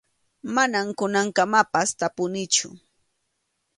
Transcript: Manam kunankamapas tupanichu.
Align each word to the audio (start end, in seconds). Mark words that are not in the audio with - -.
Manam 0.55 0.87
kunankamapas 0.97 1.89
tupanichu. 1.99 2.67